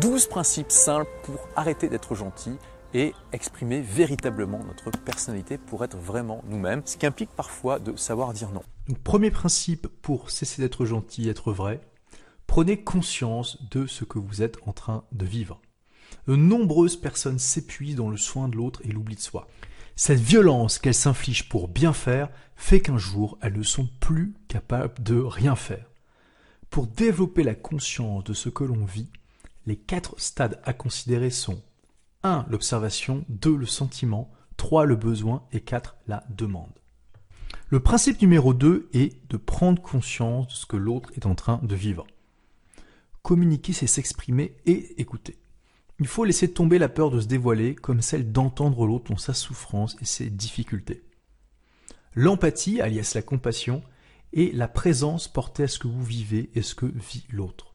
[0.00, 2.56] 12 principes simples pour arrêter d'être gentil
[2.94, 8.32] et exprimer véritablement notre personnalité pour être vraiment nous-mêmes, ce qui implique parfois de savoir
[8.32, 8.62] dire non.
[8.88, 11.80] Donc premier principe pour cesser d'être gentil, être vrai,
[12.48, 15.60] prenez conscience de ce que vous êtes en train de vivre.
[16.26, 19.46] De nombreuses personnes s'épuisent dans le soin de l'autre et l'oubli de soi.
[19.94, 25.00] Cette violence qu'elles s'infligent pour bien faire fait qu'un jour elles ne sont plus capables
[25.04, 25.88] de rien faire.
[26.68, 29.08] Pour développer la conscience de ce que l'on vit,
[29.66, 31.62] les quatre stades à considérer sont
[32.22, 32.46] 1.
[32.48, 33.56] L'observation, 2.
[33.56, 34.84] Le sentiment, 3.
[34.84, 35.96] Le besoin et 4.
[36.06, 36.72] La demande.
[37.68, 41.60] Le principe numéro 2 est de prendre conscience de ce que l'autre est en train
[41.62, 42.06] de vivre.
[43.22, 45.38] Communiquer, c'est s'exprimer et écouter.
[45.98, 49.32] Il faut laisser tomber la peur de se dévoiler comme celle d'entendre l'autre dans sa
[49.32, 51.04] souffrance et ses difficultés.
[52.14, 53.82] L'empathie, alias la compassion,
[54.32, 57.73] est la présence portée à ce que vous vivez et ce que vit l'autre.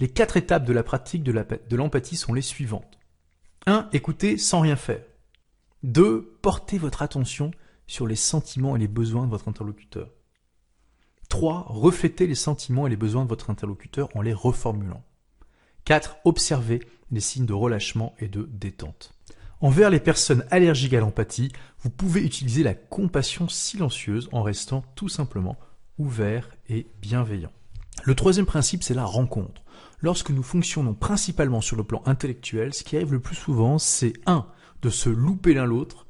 [0.00, 2.98] Les quatre étapes de la pratique de l'empathie sont les suivantes.
[3.66, 3.90] 1.
[3.92, 5.04] Écoutez sans rien faire.
[5.82, 6.38] 2.
[6.40, 7.50] Portez votre attention
[7.86, 10.10] sur les sentiments et les besoins de votre interlocuteur.
[11.28, 11.66] 3.
[11.68, 15.04] Reflétez les sentiments et les besoins de votre interlocuteur en les reformulant.
[15.84, 16.16] 4.
[16.24, 19.12] Observez les signes de relâchement et de détente.
[19.60, 25.10] Envers les personnes allergiques à l'empathie, vous pouvez utiliser la compassion silencieuse en restant tout
[25.10, 25.58] simplement
[25.98, 27.52] ouvert et bienveillant.
[28.04, 29.62] Le troisième principe, c'est la rencontre.
[30.00, 34.14] Lorsque nous fonctionnons principalement sur le plan intellectuel, ce qui arrive le plus souvent, c'est
[34.26, 34.46] 1.
[34.82, 36.06] de se louper l'un l'autre,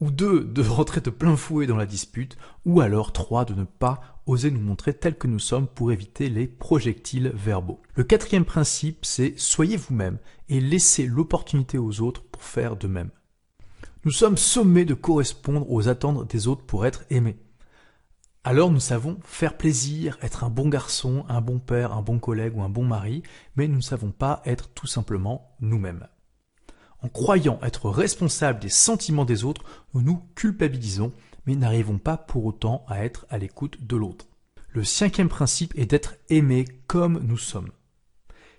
[0.00, 3.64] ou deux, de rentrer de plein fouet dans la dispute, ou alors trois, de ne
[3.64, 7.80] pas oser nous montrer tels que nous sommes pour éviter les projectiles verbaux.
[7.96, 10.18] Le quatrième principe, c'est soyez vous-même
[10.48, 13.10] et laissez l'opportunité aux autres pour faire de même.
[14.04, 17.36] Nous sommes sommés de correspondre aux attentes des autres pour être aimés.
[18.44, 22.56] Alors nous savons faire plaisir, être un bon garçon, un bon père, un bon collègue
[22.56, 23.22] ou un bon mari,
[23.54, 26.08] mais nous ne savons pas être tout simplement nous-mêmes.
[27.02, 29.62] En croyant être responsables des sentiments des autres,
[29.94, 31.12] nous nous culpabilisons,
[31.46, 34.26] mais n'arrivons pas pour autant à être à l'écoute de l'autre.
[34.70, 37.70] Le cinquième principe est d'être aimé comme nous sommes.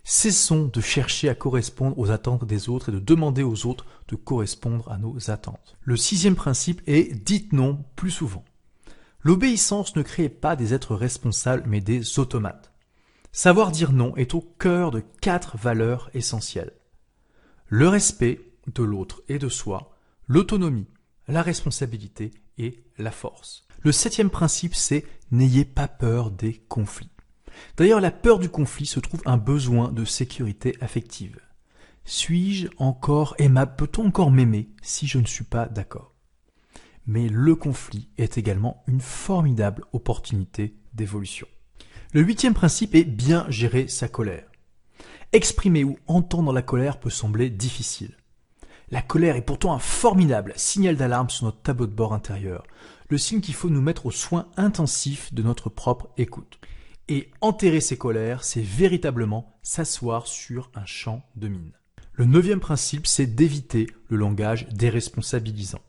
[0.06, 4.16] Cessons de chercher à correspondre aux attentes des autres et de demander aux autres de
[4.16, 5.76] correspondre à nos attentes.
[5.82, 8.46] Le sixième principe est dites non plus souvent.
[9.24, 12.72] L'obéissance ne crée pas des êtres responsables mais des automates.
[13.32, 16.74] Savoir dire non est au cœur de quatre valeurs essentielles
[17.74, 18.40] le respect
[18.72, 19.98] de l'autre et de soi,
[20.28, 20.86] l'autonomie,
[21.28, 23.66] la responsabilité et la force.
[23.82, 27.10] Le septième principe, c'est n'ayez pas peur des conflits.
[27.76, 31.40] D'ailleurs, la peur du conflit se trouve un besoin de sécurité affective.
[32.06, 33.76] Suis-je encore aimable?
[33.76, 36.13] Peut-on encore m'aimer si je ne suis pas d'accord?
[37.06, 41.48] Mais le conflit est également une formidable opportunité d'évolution.
[42.14, 44.46] Le huitième principe est bien gérer sa colère.
[45.32, 48.16] Exprimer ou entendre la colère peut sembler difficile.
[48.92, 52.64] La colère est pourtant un formidable signal d'alarme sur notre tableau de bord intérieur,
[53.10, 56.60] le signe qu'il faut nous mettre au soin intensif de notre propre écoute.
[57.10, 61.72] Et enterrer ses colères, c'est véritablement s'asseoir sur un champ de mine.
[62.14, 65.82] Le neuvième principe, c'est d'éviter le langage déresponsabilisant.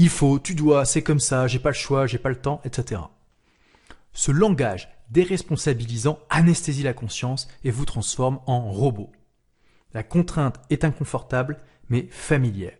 [0.00, 2.60] Il faut, tu dois, c'est comme ça, j'ai pas le choix, j'ai pas le temps,
[2.62, 3.00] etc.
[4.12, 9.10] Ce langage déresponsabilisant anesthésie la conscience et vous transforme en robot.
[9.94, 12.76] La contrainte est inconfortable, mais familière.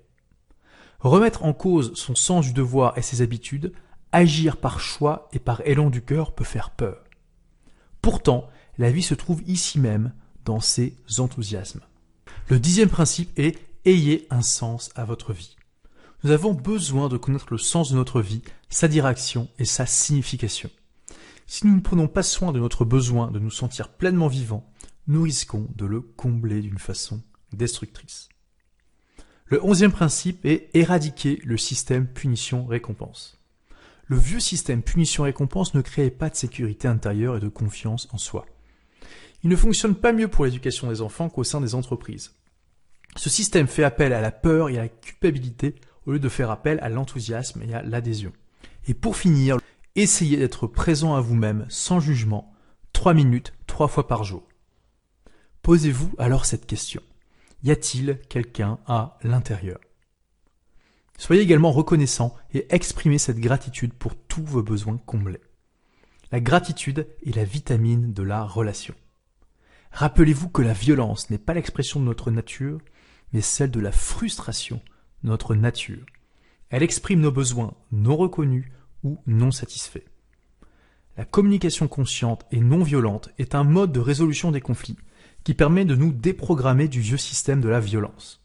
[1.00, 3.72] Remettre en cause son sens du devoir et ses habitudes,
[4.12, 7.02] agir par choix et par élan du cœur peut faire peur.
[8.00, 8.48] Pourtant,
[8.78, 10.12] la vie se trouve ici même,
[10.44, 11.82] dans ses enthousiasmes.
[12.46, 15.57] Le dixième principe est ayez un sens à votre vie.
[16.24, 20.68] Nous avons besoin de connaître le sens de notre vie, sa direction et sa signification.
[21.46, 24.68] Si nous ne prenons pas soin de notre besoin de nous sentir pleinement vivants,
[25.06, 28.28] nous risquons de le combler d'une façon destructrice.
[29.46, 33.38] Le onzième principe est éradiquer le système punition-récompense.
[34.06, 38.44] Le vieux système punition-récompense ne créait pas de sécurité intérieure et de confiance en soi.
[39.44, 42.34] Il ne fonctionne pas mieux pour l'éducation des enfants qu'au sein des entreprises.
[43.14, 45.76] Ce système fait appel à la peur et à la culpabilité
[46.08, 48.32] au lieu de faire appel à l'enthousiasme et à l'adhésion.
[48.88, 49.58] Et pour finir,
[49.98, 52.54] Essayez d'être présent à vous-même sans jugement,
[52.92, 54.46] trois minutes, trois fois par jour.
[55.62, 57.02] Posez-vous alors cette question.
[57.64, 59.80] Y a-t-il quelqu'un à l'intérieur?
[61.18, 65.40] Soyez également reconnaissant et exprimez cette gratitude pour tous vos besoins comblés.
[66.30, 68.94] La gratitude est la vitamine de la relation.
[69.90, 72.78] Rappelez-vous que la violence n'est pas l'expression de notre nature,
[73.32, 74.80] mais celle de la frustration
[75.22, 76.04] notre nature.
[76.70, 78.66] Elle exprime nos besoins non reconnus,
[79.04, 80.04] ou non satisfait.
[81.16, 84.98] La communication consciente et non violente est un mode de résolution des conflits.
[85.44, 88.44] qui permet de nous déprogrammer du vieux système de la violence.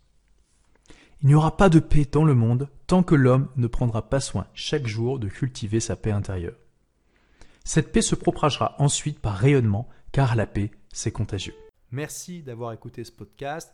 [1.22, 4.20] Il n'y aura pas de paix dans le monde tant que l'homme ne prendra pas
[4.20, 6.56] soin chaque jour de cultiver sa paix intérieure.
[7.66, 11.56] Cette paix se propagera ensuite par rayonnement, car la paix, c'est contagieux.
[11.92, 13.74] Merci d'avoir écouté ce podcast.